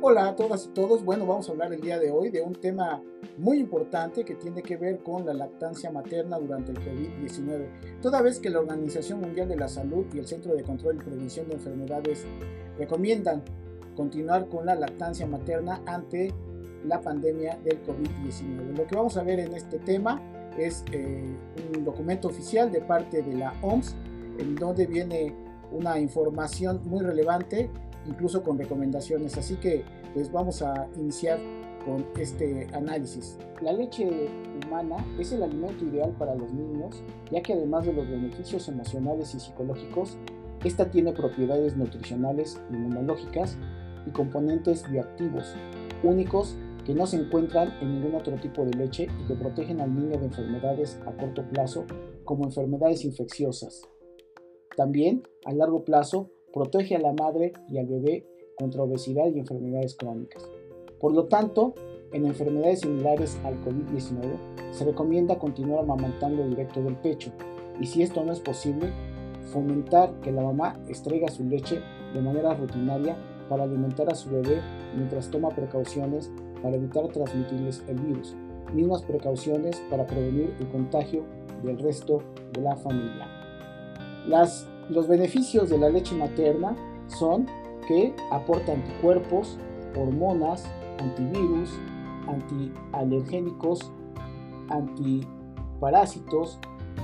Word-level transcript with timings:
Hola 0.00 0.28
a 0.28 0.36
todas 0.36 0.64
y 0.66 0.68
todos. 0.68 1.04
Bueno, 1.04 1.26
vamos 1.26 1.48
a 1.48 1.52
hablar 1.52 1.72
el 1.72 1.80
día 1.80 1.98
de 1.98 2.12
hoy 2.12 2.30
de 2.30 2.40
un 2.40 2.54
tema 2.54 3.02
muy 3.36 3.58
importante 3.58 4.24
que 4.24 4.36
tiene 4.36 4.62
que 4.62 4.76
ver 4.76 5.02
con 5.02 5.26
la 5.26 5.34
lactancia 5.34 5.90
materna 5.90 6.38
durante 6.38 6.70
el 6.70 6.78
COVID-19. 6.78 8.00
Toda 8.00 8.22
vez 8.22 8.38
que 8.38 8.48
la 8.48 8.60
Organización 8.60 9.20
Mundial 9.20 9.48
de 9.48 9.56
la 9.56 9.66
Salud 9.66 10.06
y 10.14 10.18
el 10.20 10.26
Centro 10.28 10.54
de 10.54 10.62
Control 10.62 10.94
y 10.94 11.04
Prevención 11.04 11.48
de 11.48 11.54
Enfermedades 11.54 12.24
recomiendan 12.78 13.42
continuar 13.96 14.46
con 14.46 14.66
la 14.66 14.76
lactancia 14.76 15.26
materna 15.26 15.82
ante 15.84 16.32
la 16.86 17.00
pandemia 17.00 17.58
del 17.64 17.82
COVID-19. 17.82 18.76
Lo 18.76 18.86
que 18.86 18.94
vamos 18.94 19.16
a 19.16 19.24
ver 19.24 19.40
en 19.40 19.52
este 19.52 19.80
tema 19.80 20.22
es 20.56 20.84
eh, 20.92 21.34
un 21.74 21.84
documento 21.84 22.28
oficial 22.28 22.70
de 22.70 22.82
parte 22.82 23.20
de 23.20 23.34
la 23.34 23.52
OMS, 23.62 23.96
en 24.38 24.54
donde 24.54 24.86
viene 24.86 25.34
una 25.72 25.98
información 25.98 26.82
muy 26.84 27.02
relevante 27.02 27.68
incluso 28.08 28.42
con 28.42 28.58
recomendaciones. 28.58 29.36
Así 29.36 29.56
que 29.56 29.84
pues 30.14 30.32
vamos 30.32 30.62
a 30.62 30.88
iniciar 30.96 31.38
con 31.84 32.06
este 32.20 32.66
análisis. 32.72 33.38
La 33.60 33.72
leche 33.72 34.28
humana 34.64 35.04
es 35.18 35.32
el 35.32 35.42
alimento 35.42 35.84
ideal 35.84 36.14
para 36.18 36.34
los 36.34 36.52
niños, 36.52 37.02
ya 37.30 37.42
que 37.42 37.52
además 37.52 37.86
de 37.86 37.92
los 37.92 38.08
beneficios 38.08 38.68
emocionales 38.68 39.34
y 39.34 39.40
psicológicos, 39.40 40.16
esta 40.64 40.90
tiene 40.90 41.12
propiedades 41.12 41.76
nutricionales, 41.76 42.60
inmunológicas 42.70 43.56
y 44.06 44.10
componentes 44.10 44.90
bioactivos 44.90 45.54
únicos 46.02 46.56
que 46.84 46.94
no 46.94 47.06
se 47.06 47.16
encuentran 47.16 47.74
en 47.80 47.94
ningún 47.94 48.14
otro 48.14 48.34
tipo 48.36 48.64
de 48.64 48.72
leche 48.72 49.08
y 49.20 49.26
que 49.26 49.34
protegen 49.34 49.80
al 49.80 49.94
niño 49.94 50.18
de 50.18 50.26
enfermedades 50.26 50.98
a 51.06 51.12
corto 51.12 51.44
plazo 51.50 51.84
como 52.24 52.44
enfermedades 52.44 53.04
infecciosas. 53.04 53.82
También, 54.76 55.22
a 55.44 55.52
largo 55.52 55.84
plazo, 55.84 56.30
protege 56.58 56.96
a 56.96 57.00
la 57.00 57.12
madre 57.12 57.52
y 57.68 57.78
al 57.78 57.86
bebé 57.86 58.26
contra 58.56 58.82
obesidad 58.82 59.26
y 59.28 59.38
enfermedades 59.38 59.94
crónicas. 59.94 60.50
Por 60.98 61.12
lo 61.14 61.26
tanto, 61.26 61.74
en 62.12 62.26
enfermedades 62.26 62.80
similares 62.80 63.38
al 63.44 63.62
COVID-19, 63.62 64.72
se 64.72 64.84
recomienda 64.84 65.38
continuar 65.38 65.84
amamantando 65.84 66.46
directo 66.48 66.82
del 66.82 66.96
pecho 66.96 67.30
y 67.80 67.86
si 67.86 68.02
esto 68.02 68.24
no 68.24 68.32
es 68.32 68.40
posible, 68.40 68.90
fomentar 69.52 70.12
que 70.20 70.32
la 70.32 70.42
mamá 70.42 70.80
extraiga 70.88 71.28
su 71.28 71.44
leche 71.44 71.80
de 72.12 72.20
manera 72.20 72.54
rutinaria 72.54 73.16
para 73.48 73.62
alimentar 73.62 74.10
a 74.10 74.16
su 74.16 74.28
bebé 74.28 74.60
mientras 74.96 75.30
toma 75.30 75.50
precauciones 75.50 76.30
para 76.60 76.74
evitar 76.74 77.06
transmitirles 77.08 77.84
el 77.86 78.00
virus, 78.00 78.34
mismas 78.74 79.02
precauciones 79.02 79.80
para 79.90 80.06
prevenir 80.06 80.54
el 80.58 80.68
contagio 80.70 81.24
del 81.62 81.78
resto 81.78 82.20
de 82.52 82.62
la 82.62 82.74
familia. 82.76 83.26
Las 84.26 84.66
los 84.90 85.08
beneficios 85.08 85.68
de 85.68 85.78
la 85.78 85.88
leche 85.88 86.14
materna 86.14 86.74
son 87.06 87.46
que 87.86 88.14
aporta 88.30 88.72
anticuerpos, 88.72 89.58
hormonas, 89.96 90.64
antivirus, 90.98 91.70
antialergénicos, 92.26 93.90
antiparásitos, 94.68 96.58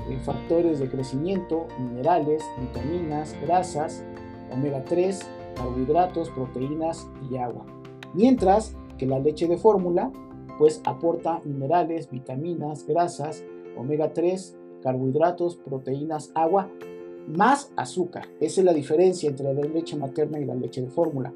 eh, 0.08 0.18
factores 0.24 0.78
de 0.78 0.88
crecimiento, 0.88 1.66
minerales, 1.78 2.42
vitaminas, 2.60 3.34
grasas, 3.42 4.04
omega 4.52 4.84
3, 4.84 5.26
carbohidratos, 5.56 6.30
proteínas 6.30 7.08
y 7.30 7.36
agua. 7.36 7.64
Mientras 8.12 8.76
que 8.98 9.06
la 9.06 9.18
leche 9.18 9.46
de 9.46 9.56
fórmula 9.56 10.10
pues 10.58 10.80
aporta 10.84 11.40
minerales, 11.44 12.10
vitaminas, 12.10 12.86
grasas, 12.86 13.42
omega 13.76 14.12
3, 14.12 14.56
carbohidratos, 14.82 15.56
proteínas, 15.56 16.30
agua 16.34 16.68
más 17.26 17.72
azúcar. 17.76 18.28
Esa 18.40 18.60
es 18.60 18.64
la 18.64 18.72
diferencia 18.72 19.28
entre 19.28 19.52
la 19.52 19.62
leche 19.62 19.96
materna 19.96 20.38
y 20.38 20.44
la 20.44 20.54
leche 20.54 20.82
de 20.82 20.90
fórmula. 20.90 21.32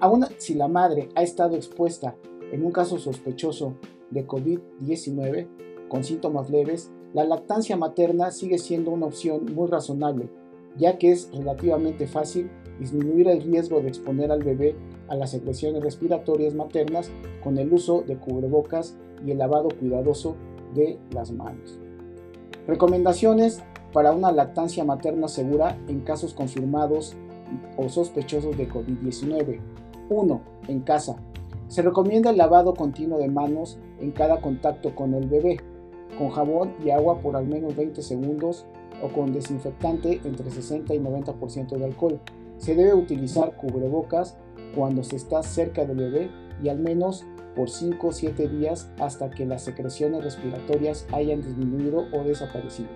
Aún 0.00 0.24
si 0.38 0.54
la 0.54 0.68
madre 0.68 1.08
ha 1.14 1.22
estado 1.22 1.56
expuesta 1.56 2.16
en 2.52 2.64
un 2.64 2.72
caso 2.72 2.98
sospechoso 2.98 3.74
de 4.10 4.26
COVID-19 4.26 5.46
con 5.88 6.04
síntomas 6.04 6.50
leves, 6.50 6.90
la 7.12 7.24
lactancia 7.24 7.76
materna 7.76 8.30
sigue 8.30 8.58
siendo 8.58 8.92
una 8.92 9.06
opción 9.06 9.52
muy 9.54 9.68
razonable, 9.68 10.30
ya 10.76 10.98
que 10.98 11.12
es 11.12 11.30
relativamente 11.32 12.06
fácil 12.06 12.50
disminuir 12.78 13.28
el 13.28 13.42
riesgo 13.42 13.80
de 13.80 13.88
exponer 13.88 14.30
al 14.30 14.42
bebé 14.42 14.76
a 15.08 15.16
las 15.16 15.32
secreciones 15.32 15.82
respiratorias 15.82 16.54
maternas 16.54 17.10
con 17.42 17.58
el 17.58 17.72
uso 17.72 18.02
de 18.02 18.16
cubrebocas 18.16 18.96
y 19.26 19.32
el 19.32 19.38
lavado 19.38 19.68
cuidadoso 19.68 20.36
de 20.74 20.98
las 21.12 21.32
manos. 21.32 21.78
Recomendaciones 22.66 23.62
para 23.92 24.12
una 24.12 24.32
lactancia 24.32 24.84
materna 24.84 25.28
segura 25.28 25.78
en 25.88 26.00
casos 26.00 26.34
confirmados 26.34 27.16
o 27.76 27.88
sospechosos 27.88 28.56
de 28.56 28.68
COVID-19. 28.68 29.60
1. 30.08 30.40
En 30.68 30.80
casa. 30.80 31.16
Se 31.68 31.82
recomienda 31.82 32.30
el 32.30 32.36
lavado 32.36 32.74
continuo 32.74 33.18
de 33.18 33.28
manos 33.28 33.78
en 34.00 34.10
cada 34.10 34.40
contacto 34.40 34.94
con 34.94 35.14
el 35.14 35.28
bebé, 35.28 35.58
con 36.18 36.30
jabón 36.30 36.74
y 36.84 36.90
agua 36.90 37.20
por 37.20 37.36
al 37.36 37.46
menos 37.46 37.76
20 37.76 38.02
segundos 38.02 38.66
o 39.02 39.08
con 39.08 39.32
desinfectante 39.32 40.20
entre 40.24 40.50
60 40.50 40.94
y 40.94 40.98
90% 40.98 41.76
de 41.76 41.84
alcohol. 41.84 42.20
Se 42.58 42.74
debe 42.74 42.94
utilizar 42.94 43.56
cubrebocas 43.56 44.36
cuando 44.74 45.02
se 45.02 45.16
está 45.16 45.42
cerca 45.42 45.84
del 45.84 45.96
bebé 45.96 46.30
y 46.62 46.68
al 46.68 46.78
menos 46.78 47.24
por 47.54 47.70
5 47.70 48.06
o 48.06 48.12
7 48.12 48.48
días 48.48 48.90
hasta 48.98 49.30
que 49.30 49.46
las 49.46 49.62
secreciones 49.62 50.24
respiratorias 50.24 51.06
hayan 51.12 51.42
disminuido 51.42 52.06
o 52.12 52.24
desaparecido. 52.24 52.88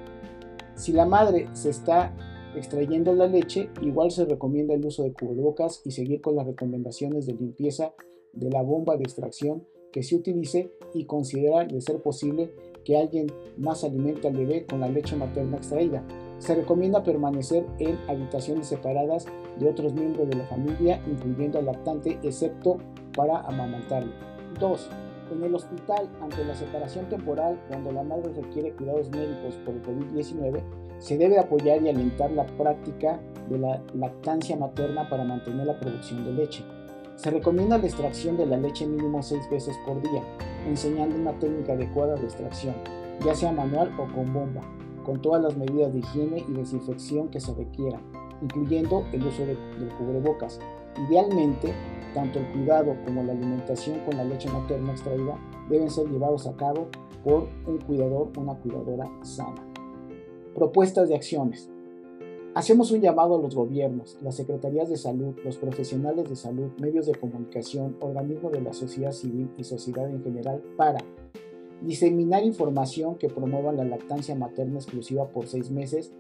Si 0.75 0.92
la 0.92 1.06
madre 1.06 1.48
se 1.53 1.70
está 1.70 2.12
extrayendo 2.56 3.15
la 3.15 3.26
leche, 3.26 3.70
igual 3.82 4.10
se 4.10 4.25
recomienda 4.25 4.75
el 4.75 4.84
uso 4.84 5.03
de 5.03 5.12
cubrebocas 5.12 5.82
y 5.84 5.91
seguir 5.91 6.20
con 6.20 6.37
las 6.37 6.47
recomendaciones 6.47 7.26
de 7.26 7.34
limpieza 7.34 7.92
de 8.32 8.50
la 8.50 8.62
bomba 8.62 8.97
de 8.97 9.04
extracción 9.04 9.65
que 9.92 10.03
se 10.03 10.16
utilice 10.16 10.72
y 10.92 11.04
considerar 11.04 11.69
de 11.71 11.81
ser 11.81 12.03
posible 12.03 12.53
que 12.84 12.97
alguien 12.97 13.28
más 13.56 13.84
alimente 13.84 14.28
al 14.28 14.36
bebé 14.36 14.66
con 14.66 14.81
la 14.81 14.88
leche 14.88 15.16
materna 15.16 15.56
extraída. 15.56 16.04
Se 16.38 16.54
recomienda 16.54 17.04
permanecer 17.04 17.65
en 17.78 17.97
habitaciones 18.09 18.66
separadas 18.66 19.26
de 19.59 19.69
otros 19.69 19.94
miembros 19.94 20.28
de 20.28 20.36
la 20.36 20.47
familia, 20.47 21.00
incluyendo 21.06 21.59
al 21.59 21.66
lactante, 21.66 22.19
excepto 22.22 22.78
para 23.16 23.41
amamantarlo. 23.41 24.34
2. 24.54 24.91
En 25.32 25.42
el 25.42 25.54
hospital, 25.54 26.09
ante 26.20 26.44
la 26.44 26.54
separación 26.54 27.09
temporal, 27.09 27.59
cuando 27.69 27.92
la 27.92 28.03
madre 28.03 28.32
requiere 28.34 28.72
cuidados 28.72 29.10
médicos 29.10 29.54
por 29.65 29.75
el 29.75 29.82
COVID-19, 29.82 30.62
se 30.98 31.19
debe 31.19 31.38
apoyar 31.38 31.82
y 31.82 31.88
alentar 31.88 32.31
la 32.31 32.47
práctica 32.47 33.20
de 33.48 33.59
la 33.59 33.82
lactancia 33.94 34.56
materna 34.56 35.09
para 35.09 35.25
mantener 35.25 35.66
la 35.66 35.78
producción 35.78 36.25
de 36.25 36.32
leche. 36.32 36.65
Se 37.16 37.31
recomienda 37.31 37.78
la 37.78 37.87
extracción 37.87 38.37
de 38.37 38.47
la 38.47 38.56
leche 38.56 38.87
mínimo 38.87 39.22
seis 39.22 39.48
veces 39.50 39.76
por 39.87 40.03
día, 40.03 40.22
enseñando 40.66 41.16
una 41.16 41.38
técnica 41.38 41.75
adecuada 41.75 42.16
de 42.16 42.25
extracción, 42.25 42.75
ya 43.25 43.34
sea 43.34 43.53
manual 43.53 43.91
o 43.98 44.12
con 44.12 44.32
bomba, 44.32 44.62
con 45.04 45.22
todas 45.22 45.42
las 45.42 45.56
medidas 45.56 45.92
de 45.92 46.00
higiene 46.00 46.44
y 46.48 46.53
desinfección 46.53 47.28
que 47.28 47.41
se 47.41 47.54
requieran, 47.54 48.00
incluyendo 48.42 49.04
el 49.12 49.25
uso 49.25 49.42
de, 49.42 49.56
del 49.78 49.88
cubrebocas. 49.97 50.59
Idealmente, 51.09 51.72
tanto 52.15 52.39
el 52.39 52.47
cuidado 52.53 52.97
como 53.05 53.23
la 53.23 53.33
alimentación 53.33 53.99
con 54.07 54.17
la 54.17 54.25
leche 54.25 54.49
materna 54.49 54.93
extraída 54.93 55.39
deben 55.69 55.91
ser 55.91 56.09
llevados 56.09 56.47
a 56.47 56.57
cabo 56.57 56.89
por 57.23 57.49
un 57.67 57.79
cuidador 57.79 58.31
una 58.39 58.55
cuidadora 58.55 59.11
sana. 59.23 59.67
Propuestas 60.55 61.09
de 61.09 61.17
acciones. 61.17 61.69
Hacemos 62.55 62.93
un 62.93 63.01
llamado 63.01 63.35
a 63.35 63.43
los 63.43 63.57
gobiernos, 63.57 64.17
las 64.23 64.37
secretarías 64.37 64.89
de 64.89 64.97
salud, 64.97 65.35
los 65.45 65.57
profesionales 65.57 66.29
de 66.29 66.37
salud, 66.37 66.71
medios 66.79 67.07
de 67.07 67.15
comunicación, 67.17 67.97
organismos 68.01 68.53
de 68.53 68.61
la 68.61 68.73
sociedad 68.73 69.11
civil 69.11 69.51
y 69.59 69.65
sociedad 69.65 70.09
en 70.09 70.23
general 70.23 70.63
para 70.77 70.99
diseminar 71.83 72.45
información 72.45 73.17
que 73.17 73.29
promueva 73.29 73.73
la 73.73 73.85
lactancia 73.85 74.37
materna 74.37 74.77
exclusiva 74.77 75.27
por 75.29 75.49
seis 75.49 75.73
meses 75.73 76.13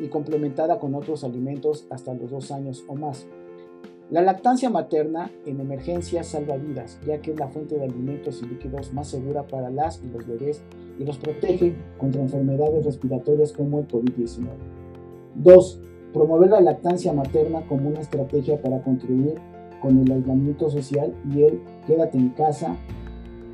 y 0.00 0.08
complementada 0.08 0.80
con 0.80 0.94
otros 0.96 1.22
alimentos 1.22 1.86
hasta 1.88 2.14
los 2.14 2.30
dos 2.30 2.50
años 2.50 2.84
o 2.88 2.96
más 2.96 3.26
la 4.08 4.22
lactancia 4.22 4.70
materna 4.70 5.32
en 5.46 5.58
emergencia 5.58 6.22
salva 6.22 6.56
vidas, 6.56 7.00
ya 7.04 7.20
que 7.20 7.32
es 7.32 7.40
la 7.40 7.48
fuente 7.48 7.76
de 7.76 7.86
alimentos 7.86 8.40
y 8.40 8.46
líquidos 8.46 8.92
más 8.92 9.08
segura 9.08 9.48
para 9.48 9.68
las 9.68 10.00
y 10.00 10.06
los 10.06 10.24
bebés 10.24 10.62
y 10.96 11.04
los 11.04 11.18
protege 11.18 11.74
contra 11.98 12.22
enfermedades 12.22 12.84
respiratorias 12.84 13.52
como 13.52 13.80
el 13.80 13.88
COVID-19. 13.88 14.46
2. 15.34 15.80
Promover 16.12 16.50
la 16.50 16.60
lactancia 16.60 17.12
materna 17.12 17.66
como 17.66 17.88
una 17.88 17.98
estrategia 17.98 18.62
para 18.62 18.80
contribuir 18.80 19.34
con 19.82 19.98
el 19.98 20.12
aislamiento 20.12 20.70
social 20.70 21.12
y 21.34 21.42
el 21.42 21.60
quédate 21.88 22.16
en 22.16 22.28
casa 22.30 22.76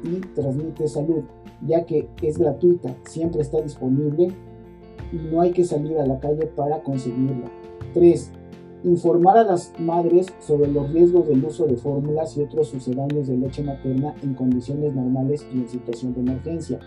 y 0.04 0.20
transmite 0.34 0.86
salud, 0.86 1.22
ya 1.66 1.86
que 1.86 2.08
es 2.20 2.36
gratuita, 2.36 2.94
siempre 3.04 3.40
está 3.40 3.58
disponible 3.62 4.28
y 5.12 5.16
no 5.16 5.40
hay 5.40 5.52
que 5.52 5.64
salir 5.64 5.98
a 5.98 6.06
la 6.06 6.20
calle 6.20 6.46
para 6.46 6.82
conseguirla. 6.82 7.50
3 7.94 8.32
informar 8.84 9.38
a 9.38 9.44
las 9.44 9.72
madres 9.78 10.26
sobre 10.40 10.70
los 10.70 10.92
riesgos 10.92 11.28
del 11.28 11.44
uso 11.44 11.66
de 11.66 11.76
fórmulas 11.76 12.36
y 12.36 12.42
otros 12.42 12.68
sucedáneos 12.68 13.28
de 13.28 13.36
leche 13.36 13.62
materna 13.62 14.14
en 14.22 14.34
condiciones 14.34 14.94
normales 14.94 15.46
y 15.52 15.58
en 15.58 15.68
situación 15.68 16.14
de 16.14 16.20
emergencia, 16.20 16.80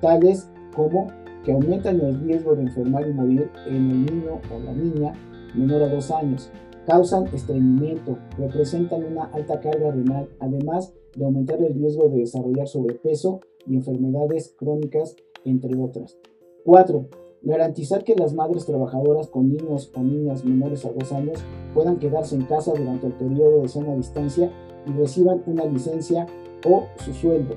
tales 0.00 0.48
como 0.74 1.08
que 1.44 1.52
aumentan 1.52 2.00
el 2.00 2.20
riesgo 2.20 2.54
de 2.54 2.62
enfermar 2.62 3.06
y 3.08 3.12
morir 3.12 3.50
en 3.66 3.90
el 3.90 4.06
niño 4.06 4.40
o 4.54 4.58
la 4.60 4.72
niña 4.72 5.12
menor 5.54 5.82
a 5.82 5.88
dos 5.88 6.10
años, 6.10 6.50
causan 6.86 7.26
estreñimiento, 7.28 8.18
representan 8.38 9.04
una 9.04 9.24
alta 9.24 9.60
carga 9.60 9.90
renal, 9.90 10.28
además 10.40 10.92
de 11.16 11.24
aumentar 11.24 11.60
el 11.62 11.74
riesgo 11.74 12.08
de 12.08 12.20
desarrollar 12.20 12.66
sobrepeso 12.66 13.40
y 13.66 13.76
enfermedades 13.76 14.54
crónicas, 14.58 15.16
entre 15.44 15.76
otras. 15.78 16.18
4. 16.64 17.23
Garantizar 17.44 18.04
que 18.04 18.14
las 18.14 18.32
madres 18.32 18.64
trabajadoras 18.64 19.28
con 19.28 19.48
niños 19.48 19.92
o 19.94 20.02
niñas 20.02 20.46
menores 20.46 20.86
a 20.86 20.92
2 20.92 21.12
años 21.12 21.44
puedan 21.74 21.98
quedarse 21.98 22.36
en 22.36 22.44
casa 22.44 22.72
durante 22.72 23.06
el 23.06 23.12
periodo 23.12 23.60
de 23.60 23.68
sana 23.68 23.94
distancia 23.94 24.50
y 24.86 24.92
reciban 24.92 25.42
una 25.46 25.66
licencia 25.66 26.26
o 26.66 26.84
su 26.96 27.12
sueldo. 27.12 27.54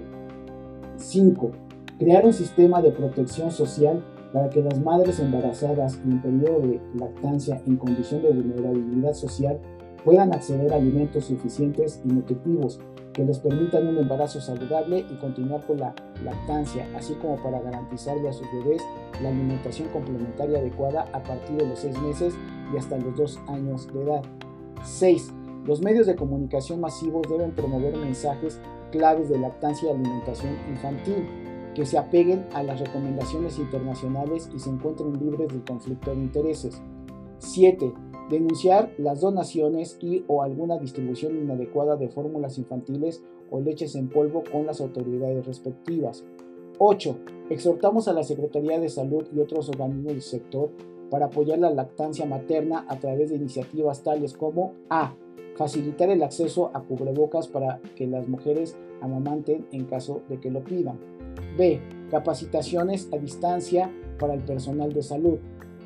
5. 0.97 1.51
Crear 1.99 2.25
un 2.25 2.33
sistema 2.33 2.81
de 2.81 2.91
protección 2.91 3.49
social 3.49 4.03
para 4.33 4.49
que 4.49 4.61
las 4.61 4.77
madres 4.81 5.21
embarazadas 5.21 5.97
en 6.03 6.21
periodo 6.21 6.67
de 6.67 6.81
lactancia 6.99 7.61
en 7.65 7.77
condición 7.77 8.23
de 8.23 8.33
vulnerabilidad 8.33 9.13
social 9.13 9.57
puedan 10.03 10.33
acceder 10.33 10.73
a 10.73 10.77
alimentos 10.77 11.25
suficientes 11.25 12.01
y 12.03 12.09
nutritivos 12.09 12.81
que 13.17 13.25
les 13.25 13.39
permitan 13.39 13.87
un 13.87 13.97
embarazo 13.97 14.39
saludable 14.39 14.99
y 14.99 15.15
continuar 15.15 15.65
con 15.65 15.79
la 15.79 15.95
lactancia, 16.23 16.87
así 16.95 17.15
como 17.15 17.35
para 17.37 17.59
garantizarle 17.59 18.29
a 18.29 18.31
sus 18.31 18.45
bebés 18.53 18.83
la 19.23 19.29
alimentación 19.29 19.89
complementaria 19.89 20.59
adecuada 20.59 21.07
a 21.13 21.23
partir 21.23 21.57
de 21.57 21.67
los 21.67 21.79
6 21.79 21.99
meses 22.03 22.35
y 22.71 22.77
hasta 22.77 22.95
los 22.99 23.17
2 23.17 23.39
años 23.47 23.91
de 23.91 24.03
edad. 24.03 24.21
6. 24.83 25.33
Los 25.65 25.81
medios 25.81 26.05
de 26.05 26.15
comunicación 26.15 26.79
masivos 26.79 27.27
deben 27.27 27.53
promover 27.53 27.97
mensajes 27.97 28.59
claves 28.91 29.29
de 29.29 29.39
lactancia 29.39 29.89
y 29.89 29.95
alimentación 29.95 30.55
infantil 30.69 31.27
que 31.73 31.87
se 31.87 31.97
apeguen 31.97 32.45
a 32.53 32.61
las 32.61 32.79
recomendaciones 32.79 33.57
internacionales 33.57 34.47
y 34.55 34.59
se 34.59 34.69
encuentren 34.69 35.17
libres 35.17 35.47
del 35.47 35.63
conflicto 35.63 36.11
de 36.11 36.17
intereses. 36.17 36.79
7. 37.39 37.93
Denunciar 38.29 38.93
las 38.97 39.21
donaciones 39.21 39.97
y 40.01 40.25
o 40.27 40.43
alguna 40.43 40.77
distribución 40.77 41.37
inadecuada 41.37 41.95
de 41.95 42.09
fórmulas 42.09 42.57
infantiles 42.57 43.23
o 43.49 43.61
leches 43.61 43.95
en 43.95 44.09
polvo 44.09 44.43
con 44.51 44.65
las 44.65 44.81
autoridades 44.81 45.45
respectivas. 45.45 46.25
8. 46.79 47.17
Exhortamos 47.49 48.07
a 48.07 48.13
la 48.13 48.23
Secretaría 48.23 48.79
de 48.79 48.89
Salud 48.89 49.25
y 49.33 49.39
otros 49.39 49.69
organismos 49.69 50.13
del 50.13 50.21
sector 50.21 50.69
para 51.09 51.27
apoyar 51.27 51.59
la 51.59 51.71
lactancia 51.71 52.25
materna 52.25 52.85
a 52.89 52.99
través 52.99 53.29
de 53.29 53.37
iniciativas 53.37 54.03
tales 54.03 54.33
como 54.33 54.73
A. 54.89 55.15
Facilitar 55.55 56.09
el 56.09 56.21
acceso 56.21 56.69
a 56.73 56.83
cubrebocas 56.83 57.47
para 57.47 57.79
que 57.95 58.05
las 58.07 58.27
mujeres 58.27 58.77
amamanten 59.01 59.67
en 59.71 59.85
caso 59.85 60.21
de 60.29 60.39
que 60.39 60.51
lo 60.51 60.63
pidan. 60.63 60.99
B. 61.57 61.79
Capacitaciones 62.11 63.09
a 63.13 63.17
distancia 63.17 63.91
para 64.19 64.33
el 64.33 64.41
personal 64.41 64.93
de 64.93 65.01
salud. 65.01 65.39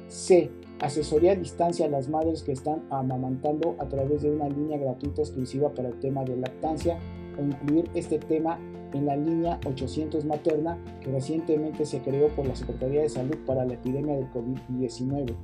C. 0.08 0.50
Asesoría 0.82 1.34
a 1.34 1.36
distancia 1.36 1.86
a 1.86 1.90
las 1.90 2.10
madres 2.10 2.42
que 2.42 2.52
están 2.52 2.82
amamantando 2.90 3.76
a 3.78 3.88
través 3.88 4.24
de 4.24 4.32
una 4.32 4.50
línea 4.50 4.80
gratuita 4.80 5.22
exclusiva 5.22 5.70
para 5.76 5.90
el 5.90 6.00
tema 6.00 6.24
de 6.24 6.36
lactancia 6.36 6.98
o 7.40 7.44
incluir 7.44 7.88
este 7.94 8.18
tema 8.18 8.60
en 8.92 9.06
la 9.06 9.16
línea 9.16 9.60
800 9.68 10.26
materna 10.26 10.84
que 11.02 11.12
recientemente 11.12 11.86
se 11.86 12.00
creó 12.02 12.30
por 12.30 12.48
la 12.48 12.56
Secretaría 12.56 13.02
de 13.02 13.10
Salud 13.10 13.38
para 13.46 13.64
la 13.64 13.76
epidemia 13.76 14.16
del 14.16 14.32
COVID-19. 14.32 15.36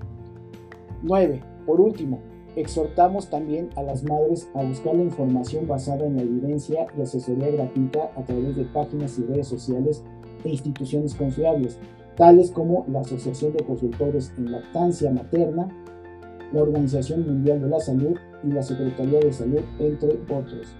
9. 1.04 1.44
Por 1.68 1.81
último, 1.81 2.19
exhortamos 2.56 3.30
también 3.30 3.69
a 3.75 3.84
las 3.84 4.04
madres 4.04 4.50
a 4.56 4.63
buscar 4.63 4.95
la 4.95 5.04
información 5.04 5.68
basada 5.68 6.07
en 6.07 6.16
la 6.16 6.24
evidencia 6.24 6.88
y 6.98 7.01
asesoría 7.04 7.51
gratuita 7.51 8.12
a 8.16 8.24
través 8.24 8.56
de 8.56 8.66
páginas 8.66 9.19
y 9.19 9.24
redes 9.24 9.48
sociales 9.48 10.04
e 10.44 10.50
instituciones 10.50 11.13
confiables, 11.13 11.78
tales 12.17 12.51
como 12.51 12.85
la 12.91 13.01
Asociación 13.01 13.53
de 13.53 13.63
Consultores 13.63 14.33
en 14.37 14.51
Lactancia 14.51 15.11
Materna, 15.11 15.69
la 16.51 16.63
Organización 16.63 17.25
Mundial 17.25 17.61
de 17.61 17.69
la 17.69 17.79
Salud 17.79 18.15
y 18.43 18.47
la 18.47 18.63
Secretaría 18.63 19.19
de 19.19 19.31
Salud, 19.31 19.61
entre 19.79 20.19
otros. 20.23 20.75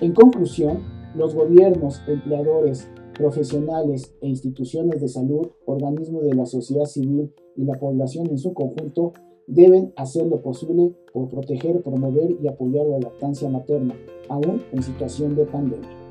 En 0.00 0.12
conclusión, 0.12 0.84
los 1.14 1.34
gobiernos, 1.34 2.00
empleadores, 2.06 2.88
profesionales 3.14 4.14
e 4.20 4.28
instituciones 4.28 5.00
de 5.00 5.08
salud, 5.08 5.48
organismos 5.64 6.24
de 6.24 6.34
la 6.34 6.46
sociedad 6.46 6.84
civil 6.84 7.32
y 7.56 7.64
la 7.64 7.74
población 7.74 8.28
en 8.30 8.38
su 8.38 8.52
conjunto 8.54 9.14
deben 9.46 9.92
hacer 9.96 10.26
lo 10.26 10.42
posible 10.42 10.92
por 11.12 11.28
proteger, 11.28 11.82
promover 11.82 12.36
y 12.40 12.46
apoyar 12.46 12.86
la 12.86 12.98
lactancia 12.98 13.48
materna, 13.48 13.94
aún 14.28 14.62
en 14.72 14.82
situación 14.82 15.34
de 15.34 15.46
pandemia. 15.46 16.05